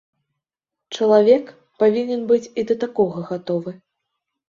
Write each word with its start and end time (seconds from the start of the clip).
Чалавек 0.97 1.53
павінен 1.85 2.27
быць 2.35 2.43
і 2.49 2.61
да 2.73 2.81
такога 2.89 3.17
гатовы. 3.33 3.81